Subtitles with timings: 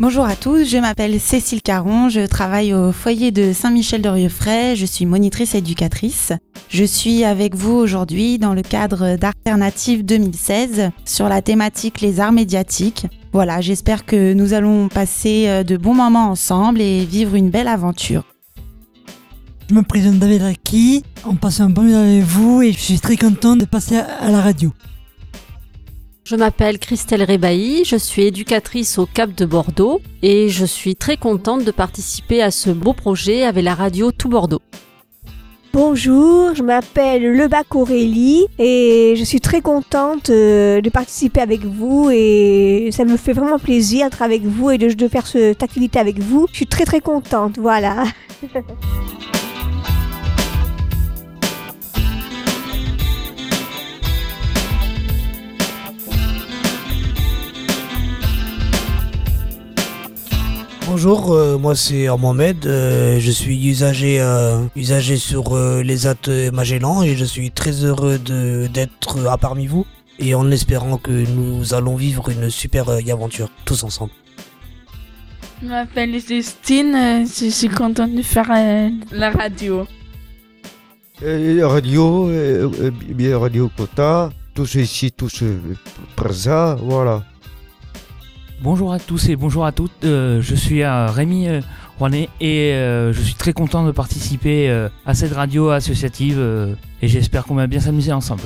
[0.00, 4.76] Bonjour à tous, je m'appelle Cécile Caron, je travaille au foyer de Saint-Michel de Rieuxfray,
[4.76, 6.32] je suis monitrice éducatrice.
[6.68, 12.30] Je suis avec vous aujourd'hui dans le cadre d'Alternative 2016 sur la thématique les arts
[12.30, 13.08] médiatiques.
[13.32, 17.66] Voilà, j'espère que nous allons passer euh, de bons moments ensemble et vivre une belle
[17.66, 18.22] aventure.
[19.68, 23.00] Je me présente David Raki, on passe un bon moment avec vous et je suis
[23.00, 24.72] très content de passer à la radio.
[26.28, 31.16] Je m'appelle Christelle Rébailly, je suis éducatrice au Cap de Bordeaux et je suis très
[31.16, 34.60] contente de participer à ce beau projet avec la radio Tout Bordeaux.
[35.72, 42.10] Bonjour, je m'appelle Lebac Aurélie et je suis très contente euh, de participer avec vous
[42.12, 45.98] et ça me fait vraiment plaisir d'être avec vous et de, de faire cette activité
[45.98, 46.46] avec vous.
[46.50, 48.04] Je suis très très contente, voilà.
[61.00, 67.04] Bonjour, euh, moi c'est Mohamed, euh, je suis usager, euh, usager sur les AT Magellan
[67.04, 69.86] et je suis très heureux d'être parmi vous
[70.18, 74.10] et en espérant que nous allons vivre une super aventure tous ensemble.
[75.62, 78.48] Je m'appelle Justine, je suis contente de faire
[79.12, 79.86] la radio.
[81.22, 82.28] radio,
[83.14, 85.44] bien Radio Cota, tous ici, tous
[86.16, 87.22] présents, voilà.
[88.60, 91.60] Bonjour à tous et bonjour à toutes, euh, je suis euh, Rémi euh,
[92.00, 94.68] Rouanet et je suis très content de participer
[95.06, 98.42] à cette radio associative et j'espère qu'on va bien s'amuser ensemble.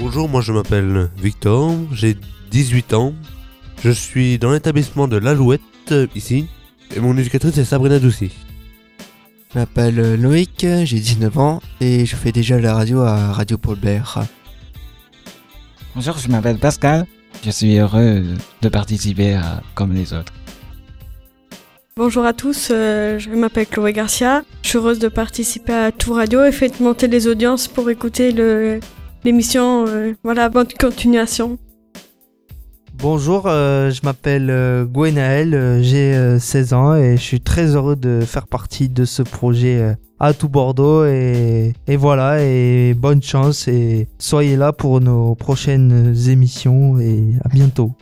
[0.00, 2.16] Bonjour, moi je m'appelle Victor, j'ai
[2.50, 3.14] 18 ans,
[3.84, 6.48] je suis dans l'établissement de l'Alouette ici
[6.94, 8.32] et mon éducatrice est Sabrina Doucy.
[9.54, 13.56] Je m'appelle euh, Loïc, j'ai 19 ans et je fais déjà la radio à Radio
[13.56, 13.78] Paul
[15.94, 17.06] Bonjour, je m'appelle Pascal.
[17.44, 18.24] Je suis heureux
[18.62, 20.32] de participer à Comme les autres.
[21.96, 24.42] Bonjour à tous, euh, je m'appelle Chloé Garcia.
[24.62, 28.32] Je suis heureuse de participer à Tout Radio et faites monter les audiences pour écouter
[29.24, 29.86] l'émission.
[29.86, 31.58] Euh, voilà, bonne continuation.
[32.96, 37.96] Bonjour, euh, je m'appelle euh, Gwenaël, euh, j'ai 16 ans et je suis très heureux
[37.96, 44.08] de faire partie de ce projet à tout Bordeaux et, voilà et bonne chance et
[44.18, 47.92] soyez là pour nos prochaines émissions et à bientôt.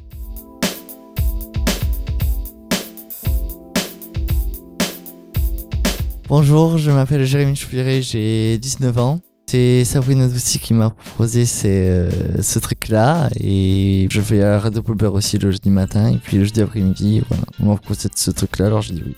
[6.29, 9.21] Bonjour, je m'appelle Jérémy Choupiré, j'ai 19 ans.
[9.53, 12.09] C'est Sabrina Doucy qui m'a proposé euh,
[12.41, 13.29] ce truc-là.
[13.39, 16.09] Et je fais à Radio Pulper aussi le jeudi matin.
[16.09, 19.15] Et puis le jeudi après-midi, voilà, on m'a proposé ce truc-là, alors j'ai dit oui.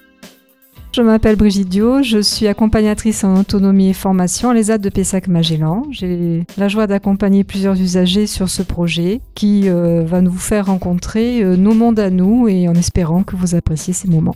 [0.90, 5.84] Je m'appelle Brigitte Dio, je suis accompagnatrice en autonomie et formation à l'ESAD de Pessac-Magellan.
[5.92, 11.44] J'ai la joie d'accompagner plusieurs usagers sur ce projet qui euh, va nous faire rencontrer
[11.44, 14.34] euh, nos mondes à nous et en espérant que vous appréciez ces moments.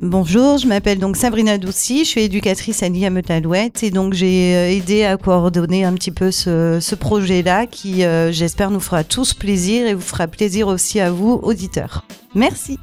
[0.00, 4.70] Bonjour, je m'appelle donc Sabrina Doucy, je suis éducatrice à l'IAME-Talouette et donc j'ai euh,
[4.70, 9.88] aidé à coordonner un petit peu ce, projet-là qui, euh, j'espère, nous fera tous plaisir
[9.88, 12.04] et vous fera plaisir aussi à vous, auditeurs.
[12.36, 12.78] Merci.